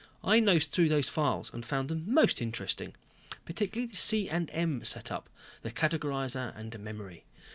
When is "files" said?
1.03-1.53